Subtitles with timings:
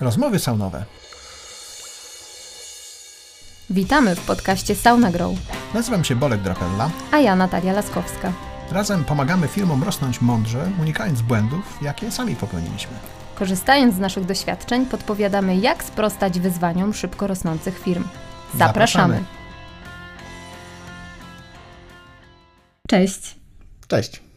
[0.00, 0.84] Rozmowy saunowe.
[3.70, 5.32] Witamy w podcaście Sauna Grow.
[5.74, 6.90] Nazywam się Bolek Drapella.
[7.12, 8.32] A ja Natalia Laskowska.
[8.70, 12.92] Razem pomagamy firmom rosnąć mądrze, unikając błędów, jakie sami popełniliśmy.
[13.34, 18.04] Korzystając z naszych doświadczeń, podpowiadamy, jak sprostać wyzwaniom szybko rosnących firm.
[18.54, 19.14] Zapraszamy.
[19.14, 19.24] Zapraszamy.
[22.88, 23.36] Cześć.
[23.88, 24.27] Cześć.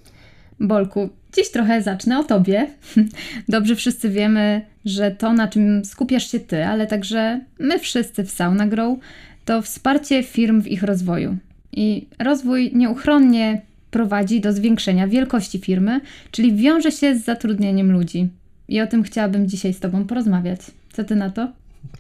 [0.62, 2.68] Bolku, dziś trochę zacznę o tobie.
[3.50, 8.32] Dobrze wszyscy wiemy, że to, na czym skupiasz się ty, ale także my wszyscy w
[8.32, 9.00] Sauna Grow,
[9.46, 11.38] to wsparcie firm w ich rozwoju.
[11.72, 18.30] I rozwój nieuchronnie prowadzi do zwiększenia wielkości firmy, czyli wiąże się z zatrudnieniem ludzi.
[18.68, 20.60] I o tym chciałabym dzisiaj z Tobą porozmawiać.
[20.94, 21.52] Co Ty na to?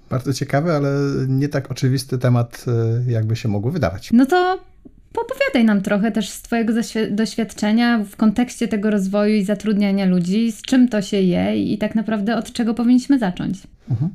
[0.09, 0.89] Bardzo ciekawy, ale
[1.27, 2.65] nie tak oczywisty temat,
[3.07, 4.09] e, jakby się mogło wydawać.
[4.13, 4.59] No to
[5.13, 6.73] Popowiadaj nam trochę też z Twojego
[7.11, 11.95] doświadczenia w kontekście tego rozwoju i zatrudniania ludzi, z czym to się je i tak
[11.95, 13.57] naprawdę od czego powinniśmy zacząć.
[13.89, 14.11] Mhm.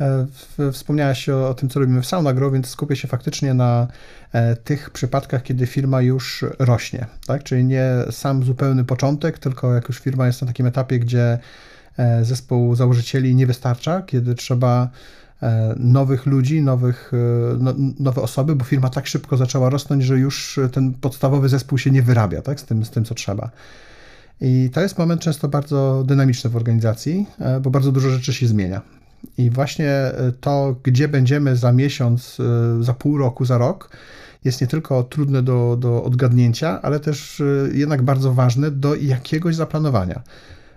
[0.00, 0.26] E,
[0.72, 3.86] wspomniałaś o, o, tym, co robimy w Sauna Grow, więc skupię się faktycznie na
[4.32, 7.06] e, tych przypadkach, kiedy firma już rośnie.
[7.26, 7.42] Tak?
[7.42, 11.38] Czyli nie sam zupełny początek, tylko jak już firma jest na takim etapie, gdzie
[11.98, 14.88] e, zespół założycieli nie wystarcza, kiedy trzeba
[15.76, 20.60] nowych ludzi, nowych, e, no, nowe osoby, bo firma tak szybko zaczęła rosnąć, że już
[20.72, 23.50] ten podstawowy zespół się nie wyrabia tak, z, tym, z tym, co trzeba.
[24.40, 28.46] I to jest moment często bardzo dynamiczny w organizacji, e, bo bardzo dużo rzeczy się
[28.46, 28.82] zmienia.
[29.38, 29.92] I właśnie
[30.40, 32.38] to, gdzie będziemy za miesiąc,
[32.80, 33.90] za pół roku, za rok,
[34.44, 37.42] jest nie tylko trudne do, do odgadnięcia, ale też
[37.72, 40.22] jednak bardzo ważne do jakiegoś zaplanowania.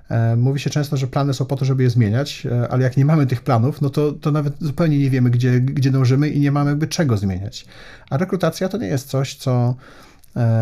[0.10, 2.98] E, mówi się często, że plany są po to, żeby je zmieniać, e, ale jak
[2.98, 6.40] nie mamy tych planów, no to, to nawet zupełnie nie wiemy, gdzie, gdzie dążymy i
[6.40, 7.66] nie mamy jakby czego zmieniać.
[8.10, 9.76] A rekrutacja to nie jest coś, co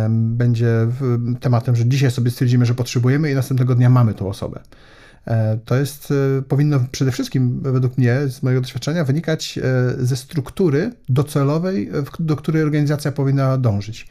[0.09, 0.88] będzie
[1.39, 4.59] tematem, że dzisiaj sobie stwierdzimy, że potrzebujemy i następnego dnia mamy tą osobę.
[5.27, 6.13] E, to jest,
[6.47, 9.59] powinno przede wszystkim, według mnie, z mojego doświadczenia, wynikać
[9.97, 14.07] ze struktury docelowej, do której organizacja powinna dążyć.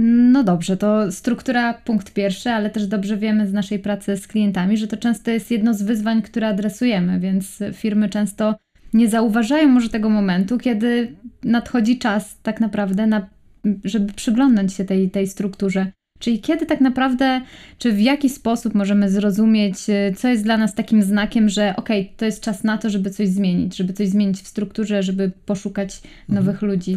[0.00, 4.76] No dobrze, to struktura punkt pierwszy, ale też dobrze wiemy z naszej pracy z klientami,
[4.76, 8.54] że to często jest jedno z wyzwań, które adresujemy, więc firmy często
[8.94, 13.26] nie zauważają może tego momentu, kiedy nadchodzi czas tak naprawdę, na,
[13.84, 15.92] żeby przyglądnąć się tej, tej strukturze.
[16.18, 17.40] Czyli kiedy tak naprawdę,
[17.78, 19.76] czy w jaki sposób możemy zrozumieć,
[20.16, 23.10] co jest dla nas takim znakiem, że okej, okay, to jest czas na to, żeby
[23.10, 26.14] coś zmienić, żeby coś zmienić w strukturze, żeby poszukać mhm.
[26.28, 26.96] nowych ludzi.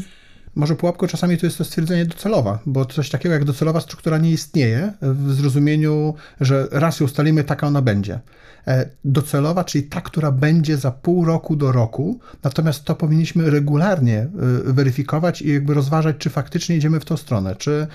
[0.56, 4.32] Może pułapką czasami to jest to stwierdzenie docelowa, bo coś takiego jak docelowa struktura nie
[4.32, 8.20] istnieje w zrozumieniu, że raz ją ustalimy, taka ona będzie.
[8.68, 14.20] E, docelowa, czyli ta, która będzie za pół roku do roku, natomiast to powinniśmy regularnie
[14.20, 14.30] e,
[14.74, 17.88] weryfikować i jakby rozważać, czy faktycznie idziemy w tą stronę, czy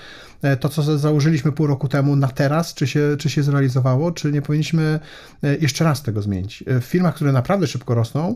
[0.59, 4.41] to, co założyliśmy pół roku temu na teraz, czy się, czy się zrealizowało, czy nie
[4.41, 4.99] powinniśmy
[5.61, 6.63] jeszcze raz tego zmienić.
[6.67, 8.35] W firmach, które naprawdę szybko rosną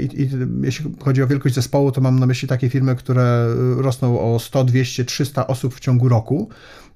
[0.00, 0.30] i, i
[0.62, 4.64] jeśli chodzi o wielkość zespołu, to mam na myśli takie firmy, które rosną o 100,
[4.64, 6.48] 200, 300 osób w ciągu roku,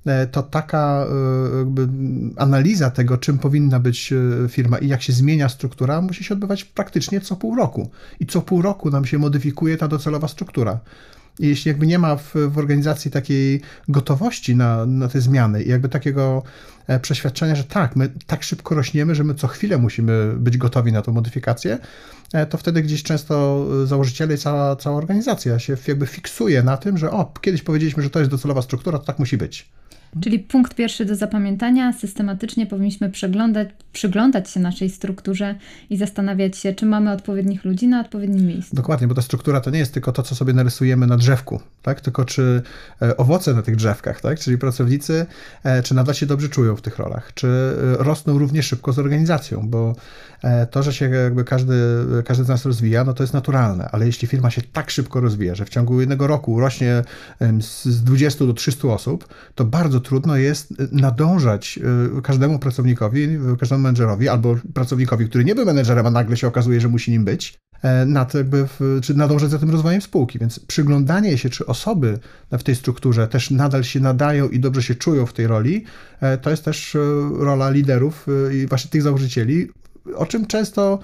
[0.07, 1.07] E, to taka
[1.55, 1.89] e, jakby
[2.37, 6.65] analiza tego, czym powinna być e, firma i jak się zmienia struktura, musi się odbywać
[6.65, 7.91] praktycznie co pół roku.
[8.21, 10.81] I co pół roku nam się modyfikuje ta docelowa struktura.
[11.49, 15.89] Jeśli jakby nie ma w, w organizacji takiej gotowości na, na te zmiany i jakby
[15.89, 16.43] takiego
[17.03, 21.03] przeświadczenia, że tak, my tak szybko rośniemy, że my co chwilę musimy być gotowi na
[21.03, 21.79] tą modyfikację,
[22.51, 27.11] to wtedy gdzieś często założyciele i cała, cała organizacja się jakby fiksuje na tym, że
[27.11, 29.71] o, kiedyś powiedzieliśmy, że to jest docelowa struktura, to tak musi być.
[30.23, 35.55] Czyli punkt pierwszy do zapamiętania, systematycznie powinniśmy przeglądać, przyglądać się naszej strukturze
[35.91, 38.77] i zastanawiać się, czy mamy odpowiednich ludzi na odpowiednim miejscu.
[38.77, 42.01] Dokładnie, bo ta struktura to nie jest tylko to, co sobie narysujemy na drzewku, tak?
[42.01, 42.63] tylko czy
[43.03, 44.39] e, owoce na tych drzewkach, tak?
[44.39, 45.27] czyli pracownicy,
[45.65, 48.99] e, czy nadal się dobrze czują w tych rolach, czy e, rosną równie szybko z
[48.99, 49.97] organizacją, bo
[50.71, 51.75] to, że się jakby każdy,
[52.25, 55.55] każdy z nas rozwija, no to jest naturalne, ale jeśli firma się tak szybko rozwija,
[55.55, 57.03] że w ciągu jednego roku rośnie
[57.61, 61.79] z 20 do 300 osób, to bardzo trudno jest nadążać
[62.19, 63.29] y, każdemu pracownikowi,
[63.59, 67.25] każdemu menedżerowi albo pracownikowi, który nie był menedżerem, a nagle się okazuje, że musi nim
[67.25, 70.39] być, e, nad jakby w, czy nadążać za tym rozwojem spółki.
[70.39, 72.19] Więc przyglądanie się, czy osoby
[72.53, 75.85] w tej strukturze też nadal się nadają i dobrze się czują w tej roli,
[76.21, 76.99] e, to jest też e,
[77.39, 79.69] rola liderów i właśnie tych założycieli,
[80.17, 80.99] o czym często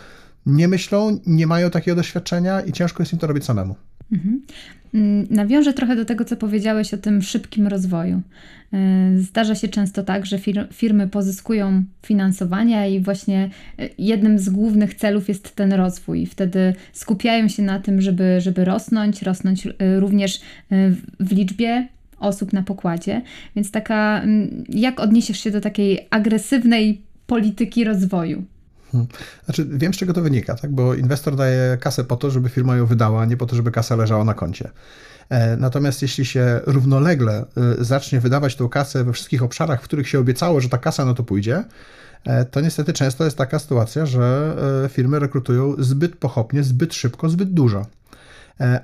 [0.46, 3.76] nie myślą, nie mają takiego doświadczenia i ciężko jest im to robić samemu.
[4.12, 4.42] Mhm.
[4.94, 8.22] Mm, nawiążę trochę do tego, co powiedziałeś o tym szybkim rozwoju.
[9.16, 10.38] Y, zdarza się często tak, że
[10.72, 13.50] firmy pozyskują finansowania i właśnie
[13.80, 16.26] y, jednym z głównych celów jest ten rozwój.
[16.26, 20.40] Wtedy skupiają się na tym, żeby, żeby rosnąć, rosnąć y, również
[21.20, 21.88] w liczbie
[22.18, 23.22] osób na pokładzie.
[23.56, 28.44] Więc taka, mm, jak odniesiesz się do takiej agresywnej polityki rozwoju?
[28.92, 29.08] Hmm.
[29.44, 30.70] Znaczy, wiem z czego to wynika, tak?
[30.70, 33.96] bo inwestor daje kasę po to, żeby firma ją wydała, nie po to, żeby kasa
[33.96, 34.70] leżała na koncie.
[35.28, 37.44] E, natomiast jeśli się równolegle
[37.78, 41.04] e, zacznie wydawać tą kasę we wszystkich obszarach, w których się obiecało, że ta kasa
[41.04, 41.64] na to pójdzie,
[42.24, 44.56] e, to niestety często jest taka sytuacja, że
[44.88, 47.86] firmy rekrutują zbyt pochopnie, zbyt szybko, zbyt dużo.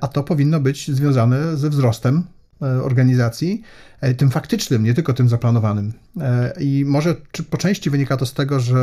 [0.01, 2.23] A to powinno być związane ze wzrostem
[2.61, 3.61] organizacji,
[4.17, 5.93] tym faktycznym, nie tylko tym zaplanowanym.
[6.59, 7.15] I może
[7.49, 8.75] po części wynika to z tego, że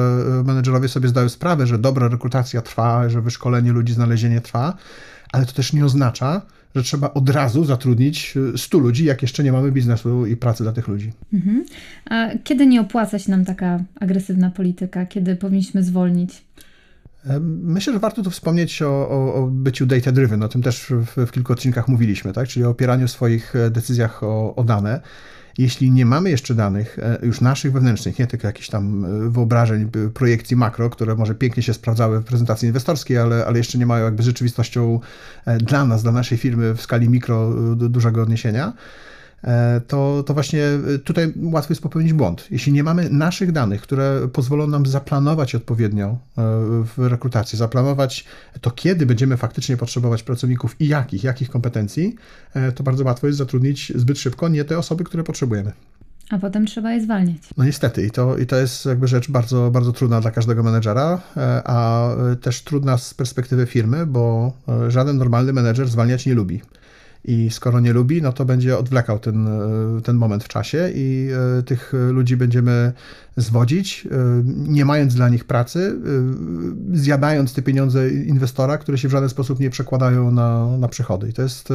[0.44, 4.76] menedżerowie sobie zdają sprawę, że dobra rekrutacja trwa, że wyszkolenie ludzi, znalezienie trwa,
[5.32, 6.42] ale to też nie oznacza,
[6.74, 10.62] że trzeba od razu zatrudnić 100 e, ludzi, jak jeszcze nie mamy biznesu i pracy
[10.62, 11.12] dla tych ludzi.
[11.32, 11.64] Mhm.
[12.10, 15.06] A kiedy nie opłaca się nam taka agresywna polityka?
[15.06, 16.42] Kiedy powinniśmy zwolnić?
[17.62, 21.30] Myślę, że warto tu wspomnieć o, o, o byciu data-driven, o tym też w, w,
[21.30, 22.48] kilku odcinkach mówiliśmy, tak?
[22.48, 25.00] czyli o opieraniu swoich e, decyzjach o, o dane.
[25.58, 29.90] Jeśli nie mamy jeszcze danych, e, już naszych wewnętrznych, nie tylko jakichś tam e, wyobrażeń,
[30.14, 34.04] projekcji makro, które może pięknie się sprawdzały w prezentacji inwestorskiej, ale, ale jeszcze nie mają
[34.04, 35.00] jakby rzeczywistością
[35.58, 38.72] dla nas, dla naszej firmy w skali mikro dużego odniesienia,
[39.86, 42.46] to, to właśnie e, tutaj łatwo jest popełnić błąd.
[42.50, 46.16] Jeśli nie mamy naszych danych, które pozwolą nam zaplanować odpowiednio e,
[46.84, 48.24] w rekrutacji, zaplanować
[48.60, 52.16] to, kiedy będziemy faktycznie potrzebować pracowników i jakich, jakich kompetencji,
[52.74, 55.72] to bardzo łatwo jest zatrudnić zbyt szybko nie te osoby, które potrzebujemy.
[56.30, 57.36] A potem trzeba je zwalniać.
[57.56, 61.20] No niestety, i to, i to jest jakby rzecz bardzo, bardzo trudna dla każdego menedżera,
[61.64, 62.08] a
[62.40, 64.52] też trudna z perspektywy firmy, bo
[64.88, 66.60] żaden normalny menedżer zwalniać nie lubi
[67.24, 71.28] i skoro nie lubi, no to będzie odwlekał ten, e, ten moment w czasie i
[71.58, 72.92] e, tych ludzi będziemy
[73.36, 75.96] zwodzić, e, nie mając dla nich pracy,
[76.92, 81.28] zjadając te pieniądze inwestora, które się w żaden sposób nie przekładają na, na przychody.
[81.28, 81.68] I to jest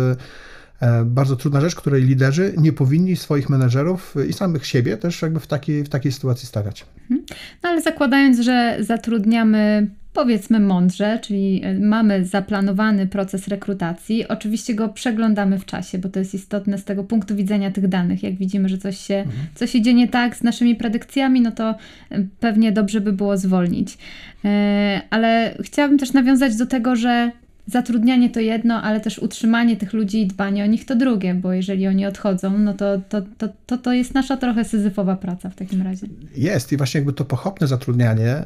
[1.05, 5.47] bardzo trudna rzecz, której liderzy nie powinni swoich menedżerów i samych siebie też jakby w
[5.47, 6.85] takiej, w takiej sytuacji stawiać.
[7.01, 7.25] Mhm.
[7.63, 14.27] No ale zakładając, że zatrudniamy powiedzmy mądrze, czyli e, mamy zaplanowany proces rekrutacji.
[14.27, 18.23] Oczywiście go przeglądamy w czasie, bo to jest istotne z tego punktu widzenia tych danych.
[18.23, 19.35] Jak widzimy, że coś się, mhm.
[19.55, 21.75] coś idzie nie tak z naszymi predykcjami, no to
[22.09, 23.97] e, pewnie dobrze by było zwolnić.
[24.45, 27.31] E, ale chciałabym też nawiązać do tego, że
[27.67, 31.53] zatrudnianie to jedno, ale też utrzymanie tych ludzi i dbanie o nich to drugie, bo
[31.53, 35.55] jeżeli oni odchodzą, no to to, to, to, to jest nasza trochę syzyfowa praca w
[35.55, 36.07] takim razie.
[36.35, 38.45] Jest i właśnie jakby to pochopne zatrudnianie,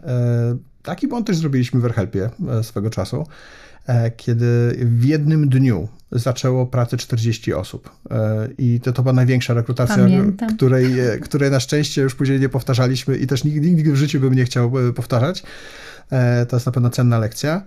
[0.84, 3.28] taki błąd też zrobiliśmy w AirHelpie e, swego czasu,
[3.88, 7.90] e, kiedy w jednym dniu zaczęło pracę 40 osób.
[8.12, 10.08] E, I to, to była największa rekrutacja,
[10.56, 10.86] której,
[11.22, 14.46] której na szczęście już później nie powtarzaliśmy i też nigdy, nigdy w życiu bym nie
[14.46, 15.44] chciał powtarzać.
[16.50, 17.64] To jest na pewno cenna lekcja.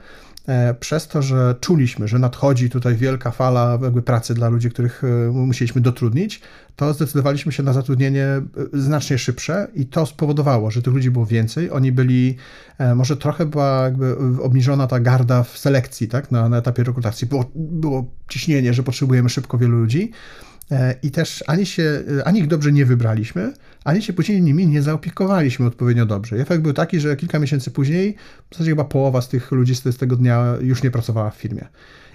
[0.49, 5.05] E, przez to, że czuliśmy, że nadchodzi tutaj wielka fala jakby pracy dla ludzi, których
[5.05, 6.41] e, musieliśmy dotrudnić,
[6.77, 8.43] to zdecydowaliśmy się na zatrudnienie e,
[8.73, 11.71] znacznie szybsze i to spowodowało, że tych ludzi było więcej.
[11.71, 12.37] Oni byli,
[12.95, 17.27] może trochę była jakby obniżona ta garda w selekcji, tak, na, na etapie rekrutacji.
[17.27, 20.13] Było, było ciśnienie, że potrzebujemy szybko wielu ludzi.
[21.03, 23.53] I też ani się, ani ich dobrze nie wybraliśmy,
[23.85, 26.37] ani się później nimi nie zaopiekowaliśmy odpowiednio dobrze.
[26.37, 28.17] Efekt był taki, że kilka miesięcy później
[28.51, 31.69] w zasadzie chyba połowa z tych ludzi z tego dnia już nie pracowała w firmie.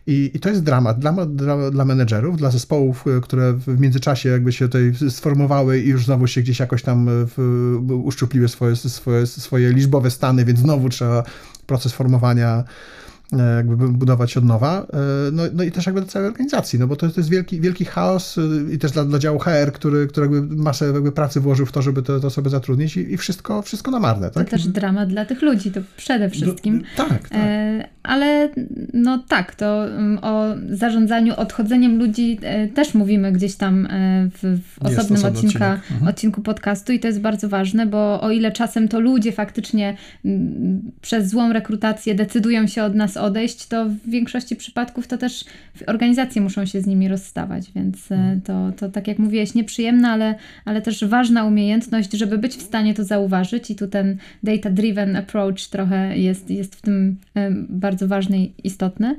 [0.07, 4.29] I, I, to jest dramat dla, dla, dla menedżerów, dla zespołów, e, które w międzyczasie
[4.29, 8.75] jakby się tutaj sformowały i już znowu się gdzieś jakoś tam e, w, uszczupliły swoje,
[8.75, 11.23] swoje, swoje liczbowe stany, więc znowu trzeba
[11.65, 14.97] proces formowania E, jakby budować od nowa, e,
[15.31, 17.85] no, no i też jakby dla całej organizacji, no bo to, to jest wielki, wielki
[17.85, 21.65] chaos e, i też dla, dla działu HR, który, który jakby masę jakby pracy włożył
[21.65, 24.29] w to, żeby te, te osoby zatrudnić i, i wszystko, wszystko na marne.
[24.29, 24.45] Tak?
[24.45, 26.83] To też drama dla tych ludzi, to przede wszystkim.
[26.95, 27.27] Tak, tak.
[27.31, 28.49] E, ale
[28.93, 32.39] no tak, to mm, o zarządzaniu odchodzeniem ludzi
[32.73, 33.87] też mówimy gdzieś tam
[34.33, 36.07] w, w osobnym odcinka, mhm.
[36.07, 40.91] odcinku podcastu i to jest bardzo ważne, bo o ile czasem to ludzie faktycznie mm,
[41.01, 45.45] przez złą rekrutację decydują się od nas odejść, to w większości przypadków to też
[45.87, 48.41] organizacje muszą się z nimi rozstawać, więc e, mhm.
[48.41, 52.93] to, to tak jak mówiłeś, nieprzyjemna, ale, ale też ważna umiejętność, żeby być w stanie
[52.93, 58.37] to zauważyć i tu ten data-driven approach trochę jest, jest w tym e, bardzo ważny
[58.39, 59.15] i istotny.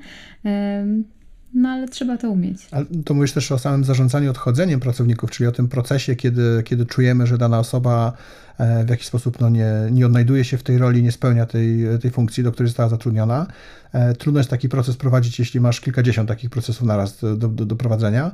[1.54, 2.68] E, no ale trzeba to umieć.
[3.04, 7.26] To mówisz też o samym zarządzaniu odchodzeniem pracowników, czyli o tym procesie, kiedy, kiedy czujemy,
[7.26, 8.12] że dana osoba
[8.84, 12.10] w jakiś sposób no, nie, nie odnajduje się w tej roli, nie spełnia tej, tej
[12.10, 13.46] funkcji, do której została zatrudniona.
[13.92, 17.76] E, trudno jest taki proces prowadzić, jeśli masz kilkadziesiąt takich procesów naraz do, do, do
[17.76, 18.32] prowadzenia, e,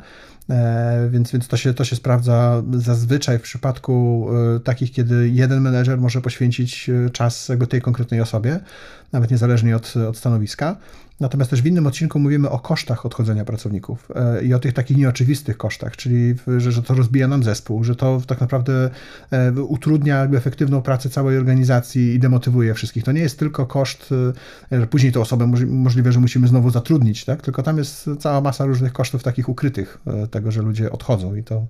[1.10, 6.00] więc, więc to, się, to się sprawdza zazwyczaj w przypadku e, takich, kiedy jeden menedżer
[6.00, 8.60] może poświęcić czas jakby tej konkretnej osobie,
[9.12, 10.76] nawet niezależnie od, od stanowiska.
[11.20, 14.08] Natomiast też w innym odcinku mówimy o kosztach odchodzenia pracowników
[14.42, 18.22] i o tych takich nieoczywistych kosztach, czyli że, że to rozbija nam zespół, że to
[18.26, 18.90] tak naprawdę
[19.68, 23.04] utrudnia jakby efektywną pracę całej organizacji i demotywuje wszystkich.
[23.04, 24.10] To nie jest tylko koszt,
[24.72, 27.42] e, że później tę osobę możliwe, że musimy znowu zatrudnić, tak?
[27.42, 31.42] tylko tam jest cała masa różnych kosztów takich ukrytych e, tego, że ludzie odchodzą i
[31.42, 31.66] to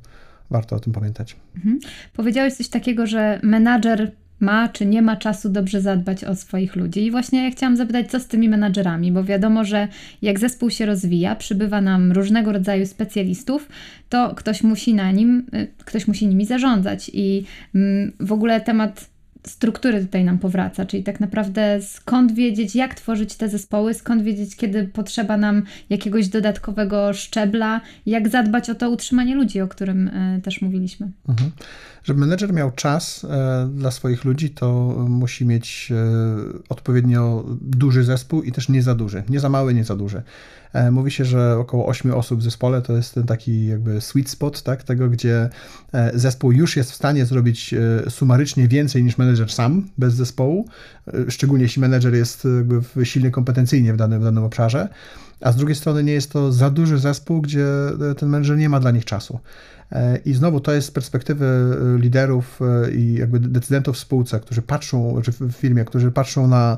[0.50, 1.36] warto o tym pamiętać.
[1.56, 1.78] Mhm.
[2.12, 7.06] Powiedziałeś coś takiego, że menadżer ma czy nie ma czasu dobrze zadbać o swoich ludzi.
[7.06, 9.88] I właśnie ja chciałam zapytać, co z tymi menadżerami, bo wiadomo, że
[10.22, 13.68] jak zespół się rozwija, przybywa nam różnego rodzaju specjalistów,
[14.08, 17.10] to ktoś musi na nim, y, ktoś musi nimi zarządzać.
[17.14, 17.44] I
[17.74, 19.13] mm, w ogóle temat
[19.46, 24.56] struktury tutaj nam powraca, czyli tak naprawdę skąd wiedzieć, jak tworzyć te zespoły, skąd wiedzieć,
[24.56, 30.40] kiedy potrzeba nam jakiegoś dodatkowego szczebla, jak zadbać o to utrzymanie ludzi, o którym y,
[30.42, 31.10] też mówiliśmy.
[31.28, 31.50] Mhm.
[32.04, 34.72] Żeby menedżer miał czas e, dla swoich ludzi, to
[35.08, 35.94] musi mieć e,
[36.68, 39.22] odpowiednio duży zespół i też nie za duży.
[39.28, 40.22] Nie za mały, nie za duży.
[40.72, 44.30] E, mówi się, że około 8 osób w zespole to jest ten taki jakby sweet
[44.30, 45.48] spot, tak, tego, gdzie
[46.14, 47.74] zespół już jest w stanie zrobić
[48.08, 50.68] sumarycznie więcej niż menedżer sam, bez zespołu,
[51.28, 54.88] szczególnie jeśli menedżer jest jakby silny kompetencyjnie w danym, w danym obszarze,
[55.40, 57.66] a z drugiej strony nie jest to za duży zespół, gdzie
[58.16, 59.38] ten menedżer nie ma dla nich czasu.
[59.92, 64.40] E, I znowu to jest z perspektywy e, liderów e, i jakby decydentów w spółce,
[64.40, 66.76] którzy patrzą, czy w firmie, którzy patrzą na,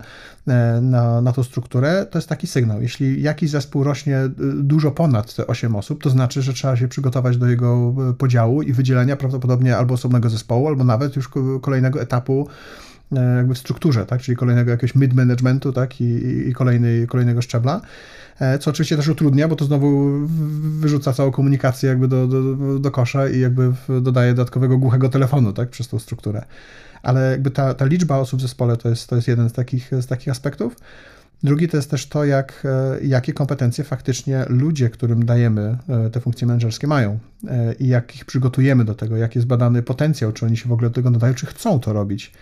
[0.82, 2.82] na, na tą strukturę, to jest taki sygnał.
[2.82, 4.18] Jeśli jakiś zespół rośnie
[4.54, 8.72] dużo ponad te 8 osób, to znaczy, że trzeba się przygotować do jego podziału i
[8.72, 11.30] wydzielenia prawdopodobnie albo osobnego zespołu, albo nawet już
[11.62, 12.48] kolejnego etapu
[13.12, 14.20] jakby w strukturze, tak?
[14.20, 16.00] czyli kolejnego jakiegoś mid-managementu tak?
[16.00, 16.04] I,
[16.48, 17.80] i kolejnej, kolejnego szczebla.
[18.40, 20.10] E, co oczywiście też utrudnia, bo to znowu
[20.80, 23.72] wyrzuca całą komunikację jakby do, do, do kosza i jakby
[24.02, 26.44] dodaje dodatkowego głuchego telefonu, tak, przez tą strukturę.
[27.02, 29.90] Ale jakby ta, ta liczba osób w zespole to jest, to jest jeden z takich,
[30.00, 30.76] z takich aspektów.
[31.42, 36.20] Drugi to jest też to, jak, e, jakie kompetencje faktycznie ludzie, którym dajemy e, te
[36.20, 37.18] funkcje menedżerskie mają
[37.78, 40.88] i jak ich przygotujemy do tego, jak jest badany potencjał, czy oni się w ogóle
[40.88, 42.32] do tego nadają, czy chcą to robić.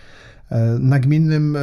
[0.51, 1.57] E, nagminnym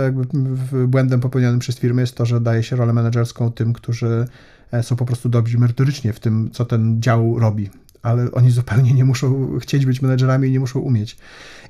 [0.89, 4.27] błędem popełnionym przez firmy jest to, że daje się rolę menedżerską tym, którzy
[4.73, 7.71] e, są po prostu dobrzy merytorycznie w tym, co ten dział robi,
[8.03, 11.17] ale oni zupełnie nie muszą chcieć być menedżerami i nie muszą umieć.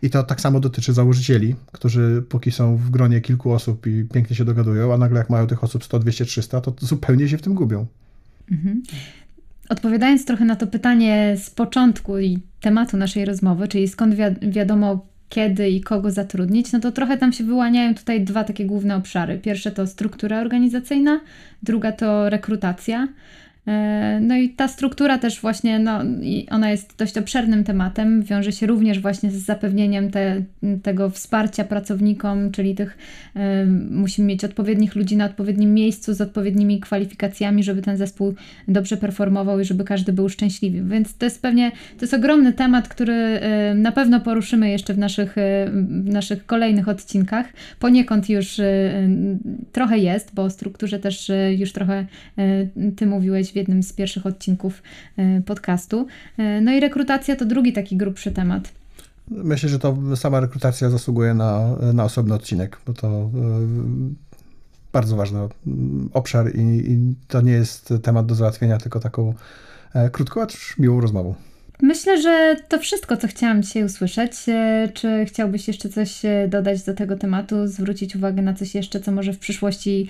[0.02, 4.36] I to tak samo dotyczy założycieli, którzy póki są w gronie kilku osób i pięknie
[4.36, 7.42] się dogadują, a nagle jak mają tych osób 100, 200, 300, to zupełnie się w
[7.42, 7.86] tym gubią.
[8.50, 8.82] Mhm.
[9.68, 15.06] Odpowiadając trochę na to pytanie z początku i tematu naszej rozmowy, czyli skąd wi wiadomo,
[15.32, 19.38] kiedy i kogo zatrudnić, no to trochę tam się wyłaniają tutaj dwa takie główne obszary.
[19.38, 21.20] Pierwsze to struktura organizacyjna,
[21.62, 23.08] druga to rekrutacja.
[23.66, 26.00] E, no i ta struktura też właśnie, no,
[26.50, 30.42] ona jest dość obszernym tematem, wiąże się również właśnie z zapewnieniem te,
[30.82, 32.98] tego wsparcia pracownikom, czyli tych,
[33.36, 33.40] y,
[33.90, 38.34] musimy mieć odpowiednich ludzi na odpowiednim miejscu z odpowiednimi kwalifikacjami, żeby ten zespół
[38.68, 40.82] dobrze performował i żeby każdy był szczęśliwy.
[40.88, 43.40] Więc to jest pewnie, to jest ogromny temat, który
[43.72, 45.34] y, na pewno poruszymy jeszcze w naszych,
[46.04, 47.46] w naszych kolejnych odcinkach.
[47.78, 48.60] Poniekąd już
[49.72, 52.06] trochę jest, bo o strukturze też już trochę
[52.96, 54.82] Ty mówiłeś w jednym z pierwszych odcinków
[55.16, 56.06] e, podcastu.
[56.38, 58.72] E, no i rekrutacja to drugi taki grubszy temat.
[59.30, 63.30] Myślę, że to sama rekrutacja zasługuje na, na osobny odcinek, bo to e,
[64.92, 65.40] bardzo ważny
[66.12, 66.60] obszar i,
[66.92, 69.34] i to nie jest temat do załatwienia, tylko taką
[70.12, 71.34] krótką, acz miłą rozmową.
[71.82, 74.32] Myślę, że to wszystko, co chciałam dzisiaj usłyszeć.
[74.94, 79.32] Czy chciałbyś jeszcze coś dodać do tego tematu, zwrócić uwagę na coś jeszcze, co może
[79.32, 80.08] w przyszłości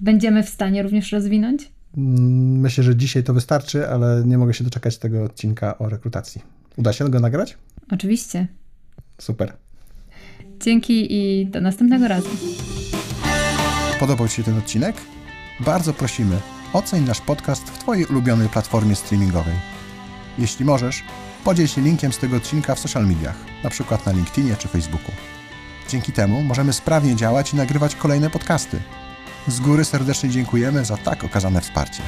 [0.00, 1.70] będziemy w stanie również rozwinąć?
[1.96, 6.42] Mm, myślę, że dzisiaj to wystarczy, ale nie mogę się doczekać tego odcinka o rekrutacji.
[6.76, 7.58] Uda się go nagrać?
[7.90, 8.48] Oczywiście.
[9.18, 9.52] Super.
[10.60, 12.28] Dzięki i do następnego razu.
[14.00, 14.96] Podobał Ci się ten odcinek?
[15.60, 16.36] Bardzo prosimy,
[16.72, 19.54] oceń nasz podcast w Twojej ulubionej platformie streamingowej.
[20.38, 21.02] Jeśli możesz,
[21.44, 25.12] podziel się linkiem z tego odcinka w social mediach, na przykład na LinkedInie czy Facebooku.
[25.88, 28.80] Dzięki temu możemy sprawnie działać i nagrywać kolejne podcasty–
[29.48, 32.02] z góry serdecznie dziękujemy za tak okazane wsparcie.